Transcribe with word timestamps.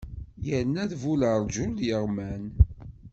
Yerna 0.45 0.83
bu 1.03 1.13
lerjul 1.21 1.73
yeɣman. 1.87 2.43